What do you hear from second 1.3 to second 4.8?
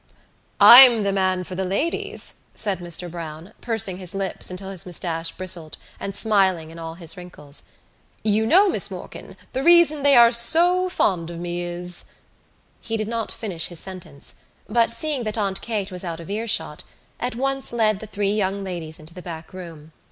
for the ladies," said Mr Browne, pursing his lips until